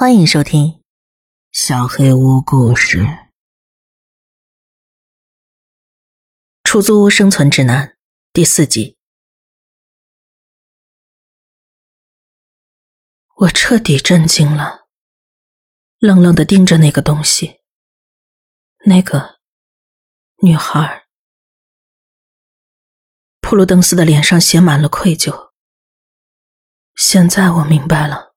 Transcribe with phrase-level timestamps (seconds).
[0.00, 0.66] 欢迎收听
[1.52, 3.00] 《小黑屋故事》
[6.64, 7.88] 《出租屋生存指南》
[8.32, 8.96] 第四集。
[13.40, 14.86] 我彻底震惊了，
[15.98, 17.60] 愣愣的盯着那个东西，
[18.86, 19.38] 那个
[20.42, 21.06] 女孩。
[23.42, 25.50] 普鲁登斯的脸上写满了愧疚。
[26.96, 28.29] 现在我明白了。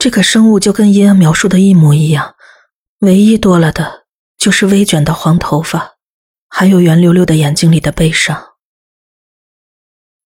[0.00, 2.34] 这个生物就跟伊恩描述的一模一样，
[3.00, 4.06] 唯一多了的
[4.38, 5.96] 就是微卷的黄头发，
[6.48, 8.42] 还有圆溜溜的眼睛里的悲伤。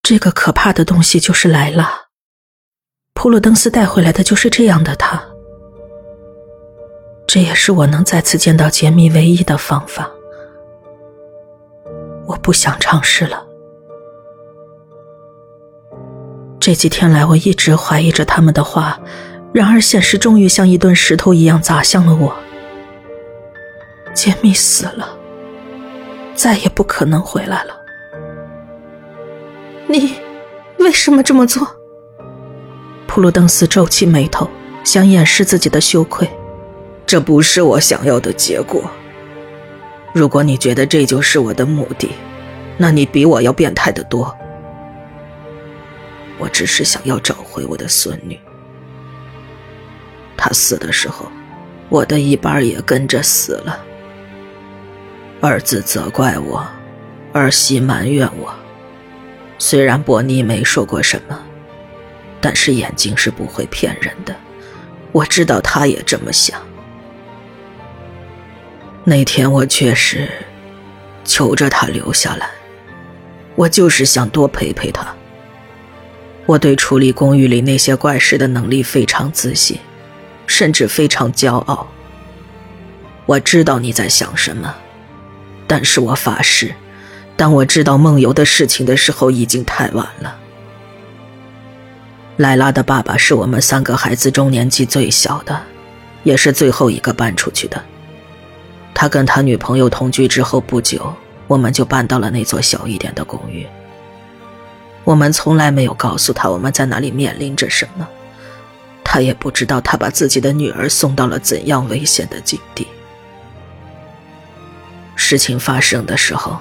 [0.01, 1.91] 这个可怕的东西就是莱拉，
[3.13, 5.21] 普鲁登斯带回来的就是这样的他。
[7.27, 10.09] 这也是我能再次见到杰米唯一的方法。
[12.25, 13.45] 我不想尝试了。
[16.61, 18.97] 这几天来，我一直怀疑着他们的话。
[19.55, 22.35] 然而，现实终于像一顿石头一样砸向了我。
[24.13, 25.17] 杰米死了，
[26.35, 27.73] 再也不可能回来了。
[29.87, 30.15] 你
[30.77, 31.65] 为什么这么做？
[33.07, 34.45] 普鲁登斯皱起眉头，
[34.83, 36.29] 想掩饰自己的羞愧。
[37.05, 38.83] 这不是我想要的结果。
[40.13, 42.11] 如果你觉得这就是我的目的，
[42.75, 44.35] 那你比我要变态的多。
[46.39, 48.37] 我只是想要找回我的孙女。
[50.37, 51.31] 他死的时候，
[51.89, 53.83] 我的一半也跟着死了。
[55.41, 56.65] 儿子责怪我，
[57.33, 58.53] 儿媳埋怨我。
[59.57, 61.39] 虽然伯尼没说过什么，
[62.41, 64.35] 但是眼睛是不会骗人的。
[65.11, 66.59] 我知道他也这么想。
[69.03, 70.27] 那天我确实
[71.23, 72.49] 求着他留下来，
[73.55, 75.07] 我就是想多陪陪他。
[76.45, 79.79] 我对处理公寓里那些怪事的能力非常自信。
[80.47, 81.87] 甚至非常骄傲。
[83.25, 84.75] 我知道你在想什么，
[85.65, 86.73] 但是我发誓，
[87.35, 90.37] 当我知道梦游的事情的时候，已经太晚了。
[92.37, 95.59] 莱拉的爸爸是我们三个孩子中年纪最小的，
[96.23, 97.81] 也是最后一个搬出去的。
[98.93, 101.13] 他跟他女朋友同居之后不久，
[101.47, 103.65] 我们就搬到了那座小一点的公寓。
[105.03, 108.07] 我们从来没有告诉他我们在哪里面临着什么。
[109.15, 112.85] 他也不知道，他把自己的女儿送到了怎样危险的境地。
[115.15, 116.57] 事情发生的时候，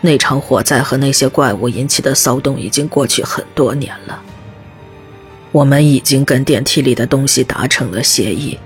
[0.00, 4.22] 那场火灾和那些怪物引起的骚动已经过去很多年了。
[5.50, 8.56] 我们已经跟电梯里的东西达成了协议，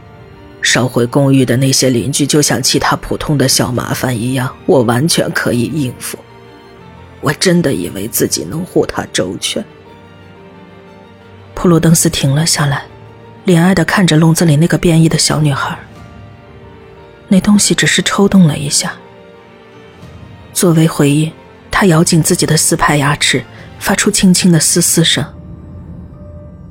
[0.61, 6.19] 烧毁公寓的那些邻居就像其他普通的小麻烦一样，我完全可以应付。
[7.23, 9.65] 我真的以为自己能护他周全。
[11.55, 12.85] 普鲁登斯停了下来。
[13.49, 15.79] 怜爱的看着笼子里那个变异的小女孩，
[17.29, 18.93] 那东西只是抽动了一下。
[20.53, 21.33] 作为回应，
[21.71, 23.43] 他咬紧自己的四排牙齿，
[23.79, 25.25] 发出轻轻的嘶嘶声。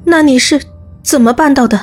[0.06, 0.62] 那你是
[1.02, 1.80] 怎么办到的？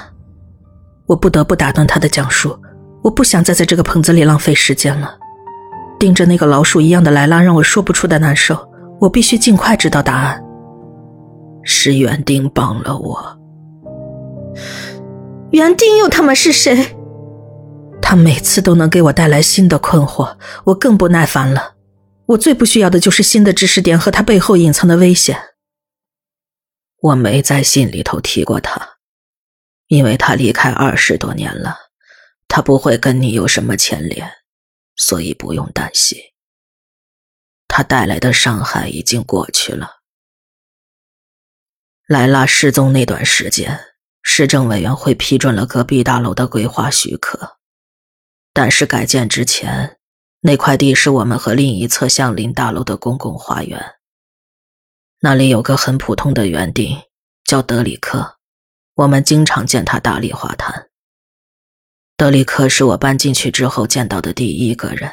[1.07, 2.57] 我不得不打断他的讲述，
[3.03, 5.19] 我不想再在这个棚子里浪费时间了。
[5.99, 8.57] 盯着那个老鼠一样的莱拉，让我说不出的难受。
[9.01, 10.41] 我必须尽快知道答案。
[11.63, 13.44] 是园丁帮了我。
[15.53, 16.97] 园丁又他妈是谁？
[18.03, 21.77] 他每次都能给我带来新的困惑，我更不耐烦了。
[22.27, 25.39] 我最不需要的就是新的知识点和他背后隐藏的危险。
[27.01, 28.97] 我没在信里头提过他，
[29.89, 31.77] 因为他离开二十多年了，
[32.49, 34.27] 他不会跟你有什么牵连，
[34.97, 36.19] 所以不用担心。
[37.69, 40.03] 他带来的伤害已经过去了。
[42.07, 43.81] 莱拉失踪那段时间，
[44.27, 47.59] 市政委员会批准了隔壁大楼的规划许可，
[48.53, 49.99] 但是改建之前，
[50.41, 53.95] 那块地是我们和另一侧相邻大楼的公共花园。
[55.21, 56.99] 那里有个很普通的园丁，
[57.45, 58.39] 叫德里克，
[58.95, 60.89] 我们经常见他打理花坛。
[62.17, 65.13] 德里克是我搬进去之后见到的第一个人。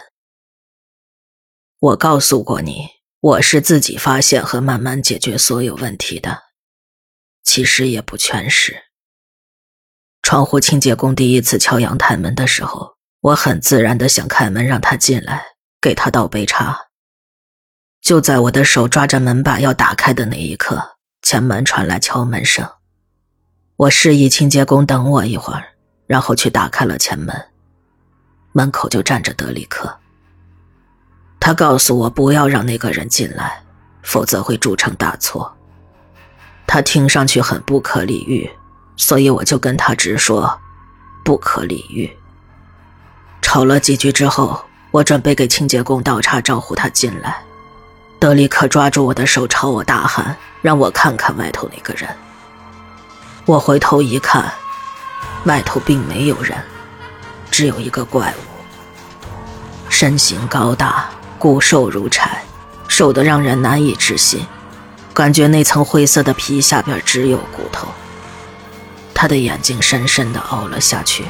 [1.80, 2.88] 我告诉过你，
[3.20, 6.44] 我是自己发现和慢慢解决所有问题的。
[7.44, 8.91] 其实也不全是。
[10.22, 15.44] 窗户清洁工第一次敲阳台门的时候，我很自然的想开门让他进来，
[15.82, 16.78] 给他倒杯茶。
[18.02, 22.68] 就在我的手抓着门把要打开的那一刻，前门传来敲门声。
[23.76, 25.64] 我示意清洁工等我一会儿，
[26.08, 27.36] 然后去打开了前门。
[28.54, 30.00] 门口就站着德里克。
[31.40, 33.64] 他告诉我不要让那个人进来，
[34.04, 35.52] 否则会铸成大错。
[36.68, 38.50] 他听上去很不可理喻，
[39.02, 40.62] 所以我就跟他直说，
[41.24, 42.16] 不可理喻。
[43.42, 47.42] 吵了几句之后，我准备给清洁工倒茶招呼他进来，
[48.20, 52.08] 德里克抓住我的手朝我大喊，让我看看外头那个人。
[53.48, 54.54] 我回头一看，
[55.46, 56.56] 外头并没有人，
[57.50, 61.10] 只有一个怪物，身形高大，
[61.40, 62.44] 骨瘦如柴，
[62.88, 64.46] 瘦得让人难以置信，
[65.12, 67.88] 感觉那层灰色的皮下边只有骨头。
[69.22, 71.26] 他的眼睛深深的凹了下去，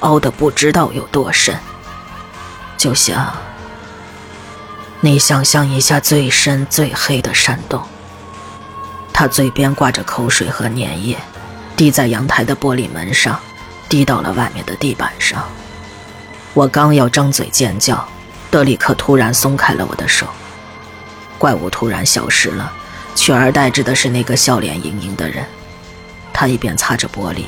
[0.00, 1.56] 凹的不知道有多深，
[2.76, 3.34] 就像
[5.00, 7.82] 你想象一下最深最黑的山洞。
[9.14, 11.16] 他嘴边挂着口水和粘液。
[11.74, 13.40] 滴在阳台的玻璃门上，
[13.88, 15.42] 滴到了外面的地板上。
[16.52, 18.06] 我刚要张嘴尖叫，
[18.50, 20.26] 德里克突然松开了我的手。
[21.38, 22.70] 怪物突然消失了，
[23.14, 25.46] 取而代之的是那个笑脸盈盈的人。
[26.32, 27.44] 他一边擦着玻璃，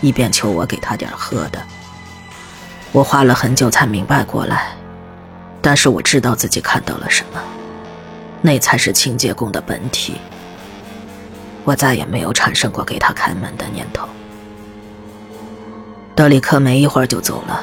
[0.00, 1.62] 一边求我给他点喝的。
[2.92, 4.72] 我花了很久才明白过来，
[5.60, 7.40] 但是我知道自己看到了什么，
[8.40, 10.14] 那才是清洁工的本体。
[11.64, 14.08] 我再也没有产生过给他开门的念头。
[16.16, 17.62] 德里克没一会儿就走了，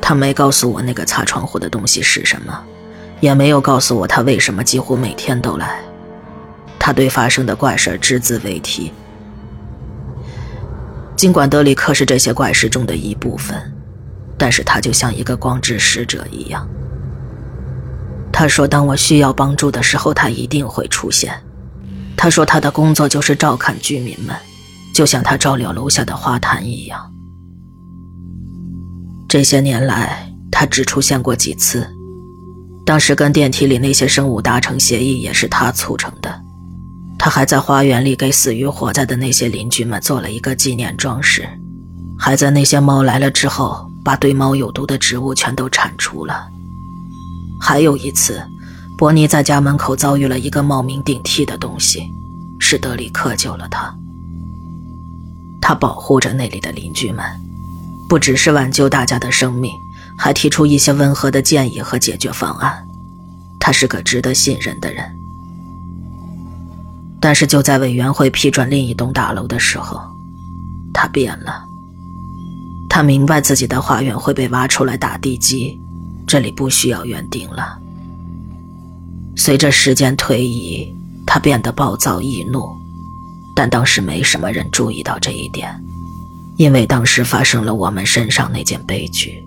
[0.00, 2.62] 他没告诉我那个擦窗户的东西是什么，
[3.20, 5.80] 也没有告诉我他为什么几乎每天都来。
[6.78, 8.92] 他对发生的怪事只字未提。
[11.22, 13.56] 尽管德里克是这些怪事中的一部分，
[14.36, 16.68] 但是他就像一个光之使者一样。
[18.32, 21.32] 他说：“当我需要帮助的时候，他一定会出现。”
[22.18, 24.34] 他说：“他的工作就是照看居民们，
[24.92, 27.00] 就像他照料楼下的花坛一样。
[29.28, 31.88] 这些年来，他只出现过几次。
[32.84, 36.42] 当时跟电梯里那些生物达成协议，也是他促成的。
[37.24, 41.48] 他还在花园里给死于火灾的那些邻居们做了一个纪念装饰，
[42.18, 46.48] 还在那些猫来了之后，把对猫有毒的植物全都铲除了。
[47.60, 48.42] 还有一次。”
[48.98, 52.02] 伯尼在家门口遭遇了一个冒名顶替的东西，
[52.60, 53.92] 是德里克救了他。
[55.60, 57.24] 他保护着那里的邻居们，
[58.08, 59.72] 不只是挽救大家的生命，
[60.16, 62.84] 还提出一些温和的建议和解决方案。
[63.60, 65.04] 他是个值得信任的人。
[67.22, 70.02] 但是就在委员会批准另一栋大楼的时候，
[70.92, 71.64] 他变了。
[72.90, 75.80] 他明白自己的花园会被挖出来打地基，
[76.26, 77.78] 这里不需要园丁了。
[79.36, 80.92] 随着时间推移，
[81.24, 82.68] 他变得暴躁易怒，
[83.54, 85.72] 但当时没什么人注意到这一点，
[86.56, 89.46] 因为当时发生了我们身上那件悲剧。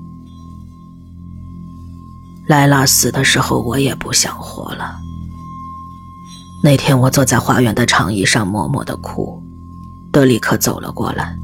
[2.47, 5.04] 莱拉死的时候，我也不想活了。
[6.65, 9.39] 那天我坐在花园的长椅上默默的哭，
[10.11, 11.37] 德里克走了过来，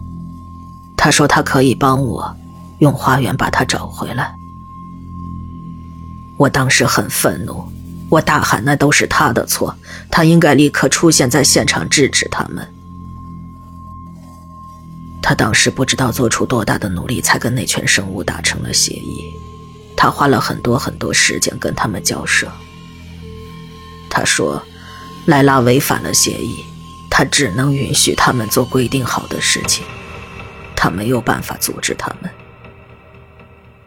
[0.97, 2.35] 他说他可以帮我
[2.79, 4.33] 用花园把她找回来。
[6.37, 7.63] 我当时很愤怒。
[8.09, 9.77] 我大喊：“那都是他的错，
[10.09, 12.67] 他应该立刻出现在现场制止他们。”
[15.21, 19.21] 他当时不知道做出多大的努力才跟那群生物达成了协议，
[19.95, 22.51] 他花了很多很多时间跟他们交涉。
[24.09, 24.61] 他说
[25.25, 26.63] ：“莱拉违反了协议，
[27.09, 29.85] 他只能允许他们做规定好的事情，
[30.75, 32.29] 他没有办法阻止他们。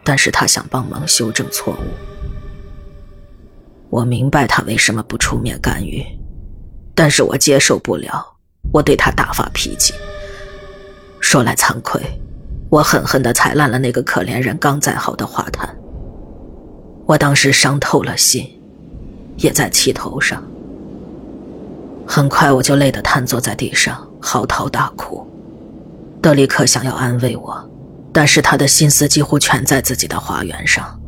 [0.03, 1.85] 但是他想帮忙修正错误。”
[3.89, 6.03] 我明白他为什么不出面干预，
[6.93, 8.33] 但是我接受不了。
[8.71, 9.93] 我对他大发脾气。
[11.19, 12.01] 说来惭愧，
[12.69, 15.75] 我狠狠地踩烂了那个可怜人刚栽好的花坛。
[17.05, 18.49] 我当时伤透了心，
[19.37, 20.43] 也在气头上。
[22.07, 25.25] 很快我就累得瘫坐在地上，嚎啕大哭。
[26.21, 27.69] 德里克想要安慰我，
[28.13, 30.99] 但是他的心思几乎全在自己的花园上。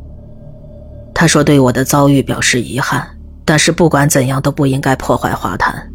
[1.14, 3.08] 他说：“对我的遭遇表示遗憾，
[3.44, 5.90] 但是不管怎样都不应该破坏花坛。”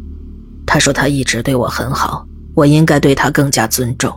[0.65, 4.13] 他说：“他一直对我很好，我应该对他更加尊重。”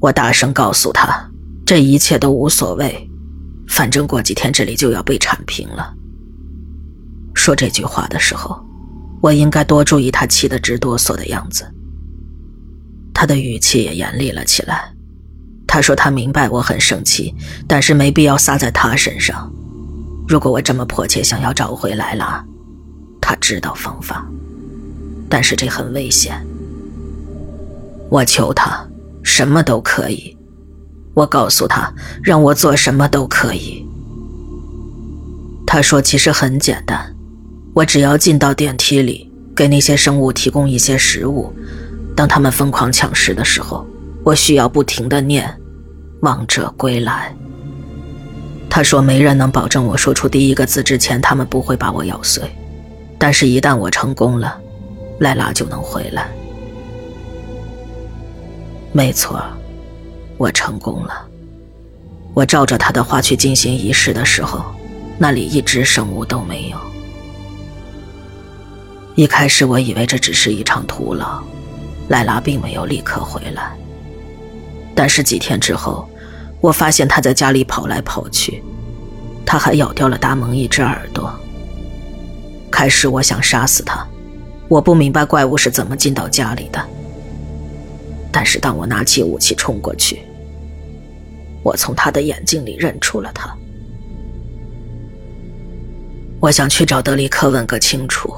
[0.00, 1.30] 我大声告诉他
[1.64, 3.10] ：“这一切都无所谓，
[3.68, 5.94] 反正过几天这里就要被铲平了。”
[7.34, 8.63] 说这句话的时候，
[9.24, 11.64] 我应该多注意他气得直哆嗦的样子。
[13.14, 14.92] 他的语气也严厉了起来。
[15.66, 17.34] 他说：“他明白我很生气，
[17.66, 19.50] 但是没必要撒在他身上。
[20.28, 22.44] 如果我这么迫切想要找回来了，
[23.18, 24.26] 他知道方法，
[25.30, 26.38] 但是这很危险。
[28.10, 28.86] 我求他，
[29.22, 30.36] 什么都可以。
[31.14, 31.90] 我告诉他，
[32.22, 33.88] 让我做什么都可以。
[35.66, 37.13] 他说：其实很简单，
[37.74, 41.52] 我只要进到电梯里，给那些生物提供一些食物，
[42.14, 43.84] 当他们疯狂抢食的时候，
[44.22, 45.52] 我需要不停的念
[46.22, 47.34] “王者归来”。
[48.70, 52.42] 他说：“没人能保证我说出第一个字之前，他们不会把我咬碎。
[53.18, 54.56] 但是，一旦我成功了，
[55.18, 56.28] 莱拉就能回来。”
[58.92, 59.42] 没错，
[60.36, 61.26] 我成功了。
[62.34, 64.64] 我照着他的话去进行仪式的时候，
[65.18, 66.78] 那里一只生物都没有。
[69.14, 71.42] 一开始，我以为这只是一场徒劳，
[72.08, 73.76] 莱拉并没有立刻回来。
[74.94, 76.08] 但是几天之后。
[76.60, 78.64] 我发现他在家里跑来跑去，
[79.44, 81.30] 他还咬掉了达蒙一只耳朵。
[82.70, 84.02] 开始我想杀死他，
[84.66, 86.82] 我不明白怪物是怎么进到家里的。
[88.32, 90.20] 但是当我拿起武器冲过去，
[91.62, 93.54] 我从他的眼睛里认出了他。
[96.40, 98.34] 我想去找德里克问个清楚，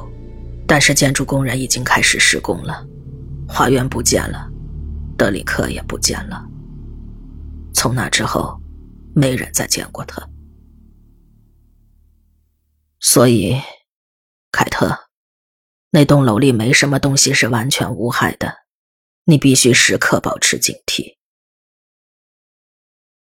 [0.66, 2.86] 但是建筑工人已经开始施工了，
[3.48, 4.50] 花园不见了，
[5.16, 6.44] 德里克也不见了。
[7.72, 8.60] 从那之后，
[9.14, 10.28] 没人再见过他。
[12.98, 13.60] 所以，
[14.50, 15.08] 凯特，
[15.90, 18.64] 那栋楼里没什么东西是完全无害的，
[19.24, 21.16] 你必须时刻保持警惕。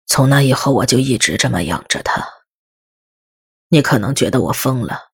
[0.07, 2.27] 从那以后，我就一直这么养着他。
[3.69, 5.10] 你可能觉得我疯了，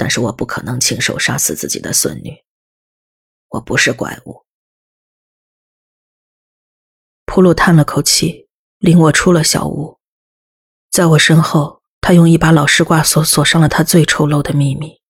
[0.00, 2.42] 但是我不可能亲手杀死自己的孙女。
[3.50, 4.46] 我不是怪物。
[7.26, 8.46] 普鲁叹了口气。
[8.80, 9.98] 领我出了小屋，
[10.90, 15.02] 在我身后，他用一把老式挂锁锁上了他最丑陋的秘密。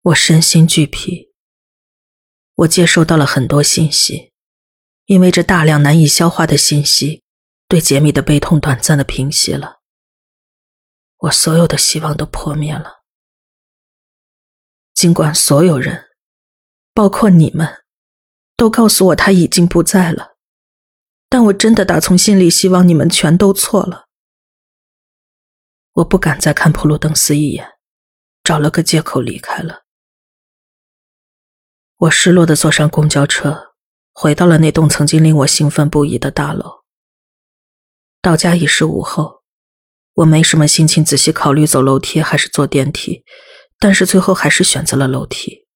[0.00, 1.34] 我身心俱疲，
[2.54, 4.32] 我接收到了很多信息，
[5.04, 7.22] 因为这大量难以消化的信息，
[7.68, 9.82] 对杰米的悲痛短暂的平息了。
[11.24, 13.02] 我所有的希望都破灭了，
[14.92, 16.10] 尽管所有人，
[16.92, 17.84] 包括你们，
[18.56, 20.36] 都告诉我他已经不在了。
[21.30, 24.06] 但我真的打从心里希望你们全都错了。
[25.94, 27.78] 我不敢再看普鲁登斯一眼，
[28.42, 29.84] 找了个借口离开了。
[31.96, 33.74] 我失落的坐上公交车，
[34.12, 36.84] 回到了那栋曾经令我兴奋不已的大楼。
[38.20, 39.43] 到家已是午后，
[40.14, 43.24] 我没什么心情仔细考虑走楼梯还是坐电梯，
[43.78, 45.66] 但是最后还是选择了楼梯。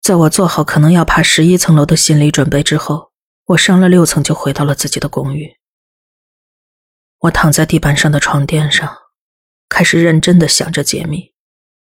[0.00, 3.14] 在我做好可能要爬十一层楼的心理准备之后。
[3.48, 5.58] 我上了六层，就回到了自己的公寓。
[7.18, 8.90] 我躺在地板上的床垫上，
[9.68, 11.34] 开始认真的想着解密，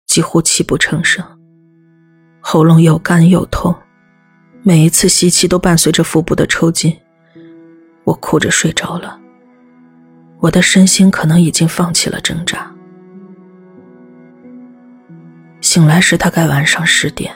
[0.05, 1.25] 几乎泣不成声，
[2.41, 3.73] 喉咙又干又痛，
[4.65, 7.01] 每一次吸气都伴随着腹部的抽筋。
[8.03, 9.21] 我哭着睡着了，
[10.45, 12.71] 我的身心可能已经放弃了挣扎。
[15.63, 17.33] 醒来时大概晚上十点，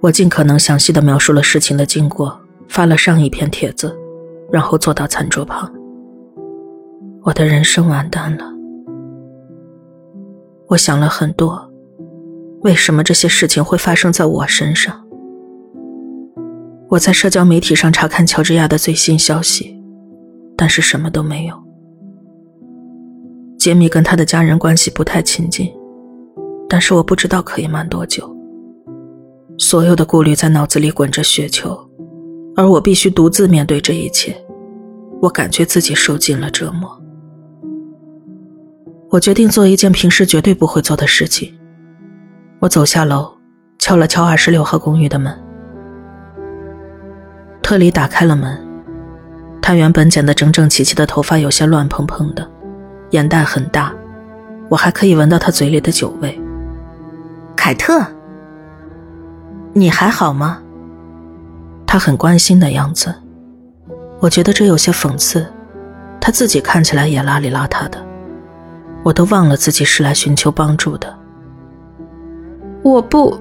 [0.00, 2.38] 我尽可能详细的描述了事情的经过。
[2.68, 3.96] 发了上一篇帖子，
[4.52, 5.72] 然后坐到餐桌旁。
[7.22, 8.44] 我的人生完蛋了。
[10.66, 11.72] 我想了很多，
[12.60, 15.02] 为什么这些事情会发生在我身上？
[16.90, 19.77] 我在社交媒体上查看乔治亚的最新消息，
[20.58, 21.54] 但是什么都没有。
[23.58, 25.72] 杰米跟他的家人关系不太亲近，
[26.68, 28.28] 但是我不知道可以瞒多久。
[29.56, 31.78] 所有的顾虑在脑子里滚着雪球。
[32.56, 34.36] 而我必须独自面对这一切，
[35.22, 36.90] 我感觉自己受尽了折磨。
[39.10, 41.56] 我决定做一件平时绝对不会做的事情。
[42.58, 43.30] 我走下楼，
[43.78, 45.32] 敲了敲二十六号公寓的门。
[47.62, 48.58] 特里打开了门，
[49.60, 52.48] 他原本剪得整整齐齐的头发有些乱蓬蓬的，
[53.10, 53.92] 眼袋很大，
[54.68, 56.40] 我还可以闻到他嘴里的酒味。
[57.54, 58.06] 凯特，
[59.72, 60.62] 你还好吗？
[61.86, 63.14] 他很关心的样子，
[64.20, 65.46] 我觉得这有些讽刺。
[66.20, 68.04] 他自己看起来也邋里邋遢的，
[69.02, 71.18] 我都忘了自己是来寻求帮助的。
[72.82, 73.38] 我不，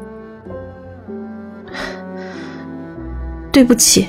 [3.52, 4.08] 对不起，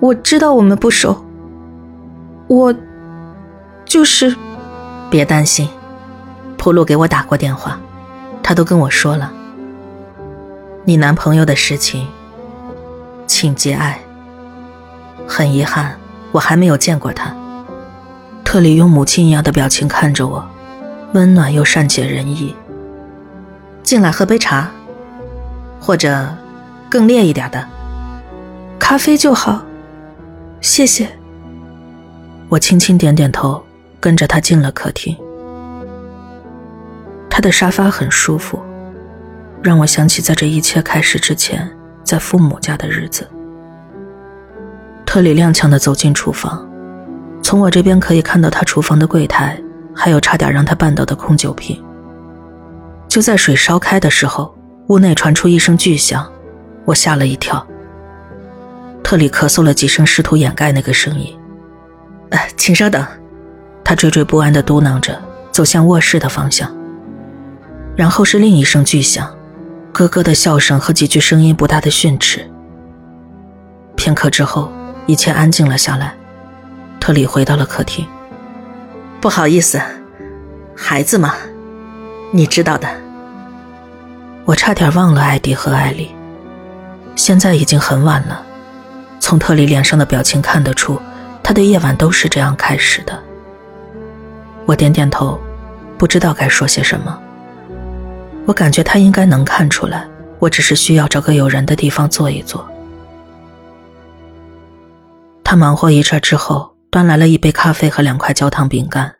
[0.00, 1.24] 我知道我们不熟。
[2.48, 2.74] 我
[3.84, 4.34] 就是，
[5.10, 5.68] 别担心，
[6.56, 7.78] 普鲁给我打过电话，
[8.42, 9.30] 他都跟我说了，
[10.84, 12.08] 你男朋友的事情。
[13.26, 14.00] 请节哀。
[15.28, 15.96] 很遗憾，
[16.32, 17.32] 我还没有见过他。
[18.42, 20.44] 特里用母亲一样的表情看着我，
[21.12, 22.56] 温暖又善解人意。
[23.84, 24.70] 进来喝杯茶，
[25.80, 26.28] 或者
[26.90, 27.64] 更烈一点的
[28.78, 29.62] 咖啡就好，
[30.60, 31.08] 谢谢。
[32.48, 33.62] 我轻轻点点头，
[33.98, 35.16] 跟着他进了客厅。
[37.30, 38.60] 他的沙发很舒服，
[39.62, 41.70] 让我想起在这一切开始之前，
[42.04, 43.26] 在父母家的日子。
[45.06, 46.68] 特里踉跄的走进厨房，
[47.42, 49.60] 从我这边可以看到他厨房的柜台，
[49.94, 51.82] 还有差点让他绊倒的空酒瓶。
[53.08, 54.54] 就在水烧开的时候，
[54.88, 56.30] 屋内传出一声巨响，
[56.84, 57.66] 我吓了一跳。
[59.10, 61.36] 特里咳嗽了几声，试图掩盖那个声音。
[62.30, 63.04] “哎，请稍等。”
[63.82, 66.72] 他惴惴不安地嘟囔着，走向卧室的方向。
[67.96, 69.28] 然后是另一声巨响，
[69.92, 72.48] 咯咯的笑声和几句声音不大的训斥。
[73.96, 74.70] 片刻之后，
[75.06, 76.14] 一切安静了下来。
[77.00, 78.06] 特里回到了客厅。
[79.20, 79.80] “不好意思，
[80.76, 81.34] 孩子嘛，
[82.30, 82.88] 你知道的。”
[84.46, 86.12] 我差点忘了艾迪和艾莉。
[87.16, 88.46] 现在已经很晚了。
[89.20, 91.00] 从特里脸上的表情看得出，
[91.44, 93.22] 他的夜晚都是这样开始的。
[94.66, 95.38] 我点点头，
[95.96, 97.22] 不知道该说些什么。
[98.46, 100.08] 我感觉他应该能看出来，
[100.38, 102.68] 我只是需要找个有人的地方坐一坐。
[105.44, 109.16] 他忙活一阵之后，端来了一杯咖啡和两块焦糖饼干。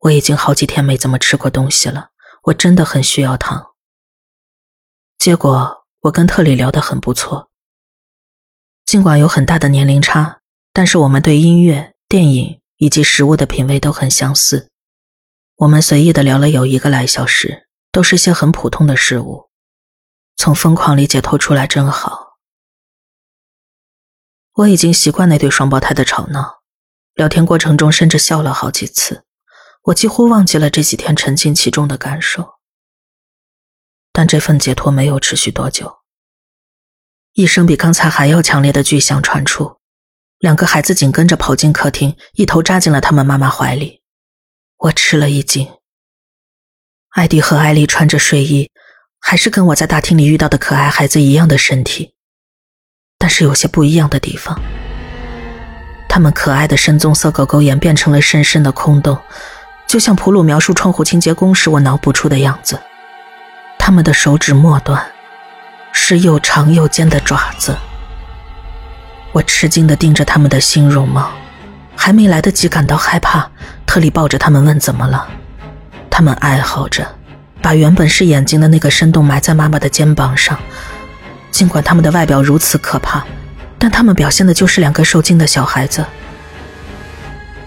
[0.00, 2.08] 我已经好几天没怎么吃过东西了，
[2.44, 3.68] 我真的很需要糖。
[5.18, 7.48] 结果我跟特里聊得很不错。
[8.86, 10.40] 尽管有很大的年龄差，
[10.72, 14.70] 但是我们对音乐、电影以及食物的品味都很相似。
[15.56, 19.50] 我们随意的聊了有一个来小时，都是些很普通的事物。
[20.36, 22.36] 从疯狂里解脱出来真好。
[24.52, 26.60] 我已经习惯那对双胞胎的吵闹，
[27.14, 29.24] 聊天过程中甚至笑了好几次。
[29.82, 32.54] 我几乎忘记了这几天沉浸其中的感受。
[34.12, 36.02] 但这份解脱没有持续多久。
[37.36, 39.76] 一声比刚才还要强烈的巨响传出，
[40.38, 44.00] 两个孩子紧跟着跑进客厅，一头扎进了他们妈妈怀里。
[44.78, 45.68] 我吃了一惊。
[47.10, 48.70] 艾迪和艾丽穿着睡衣，
[49.20, 52.14] 还是跟我在大厅里遇到的可爱孩子一样的身体，
[53.18, 54.58] 但是有些不一样的地方。
[56.08, 59.18] 他们可爱的深棕色狗狗眼变成了深深的空洞，
[59.86, 62.80] 就像普鲁描述窗户清洁工时我脑补出的样子。
[63.78, 65.12] 他们的手指末端。
[65.98, 67.74] 是又长又尖的爪子。
[69.32, 71.32] 我吃惊地盯着他们的新容貌，
[71.96, 73.50] 还没来得及感到害怕，
[73.86, 75.26] 特里抱着他们问怎么了。
[76.10, 77.04] 他们哀嚎着，
[77.62, 80.56] 把原本是眼睛的那个深洞埋在妈妈的肩膀上。
[81.50, 83.24] 尽管他们的外表如此可怕，
[83.78, 86.04] 但他们表现的就是两个受惊的小孩子。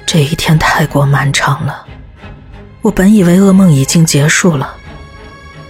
[0.06, 1.84] 这一天太过漫长了，
[2.84, 4.76] 我本以为噩梦已经结束了，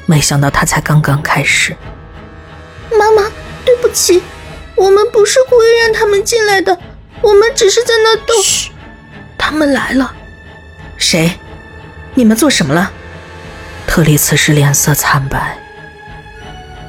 [0.06, 1.76] 没想到它才刚刚开始。
[3.00, 3.32] 妈妈，
[3.64, 4.22] 对不起，
[4.76, 6.78] 我们不是故意让他们进来的，
[7.22, 8.34] 我们只是在那逗。
[8.44, 8.72] 嘘，
[9.38, 10.14] 他们来了。
[10.98, 11.32] 谁？
[12.14, 12.92] 你们做什么了？
[13.88, 15.58] 特里此时脸色惨白。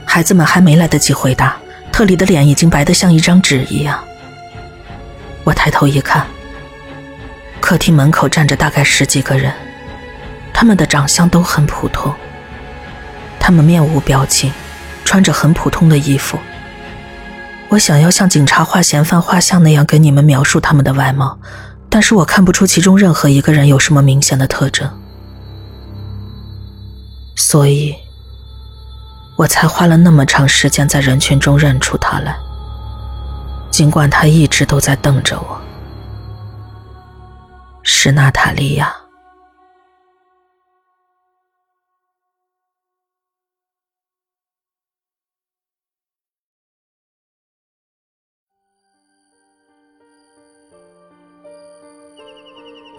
[0.04, 1.56] 孩子们还没来得及回答，
[1.92, 4.02] 特里的脸已经白得像一张纸一样。
[5.44, 6.26] 我抬头一看，
[7.60, 9.52] 客厅门口站着大概十几个人，
[10.52, 12.12] 他们的长相都很普通，
[13.38, 14.52] 他们面无表情。
[15.10, 16.38] 穿着很普通的衣服，
[17.68, 21.36] 我想要像警察画嫌犯画像那样给你们描述他们的外貌，
[21.88, 24.88] 但是我看不出其中任何一个人有什么明显的特征，
[27.34, 27.92] 所以，
[29.34, 32.36] 我才花了那么长时间在人群中认出他来，
[33.68, 35.60] 尽管他一直都在瞪着我，
[37.82, 38.99] 是娜塔莉亚。